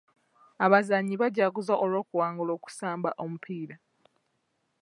Abazannyi 0.65 1.15
baajaguza 1.21 1.73
olw'okuwangula 1.83 2.51
okusamba 2.57 3.09
omupiira. 3.23 3.75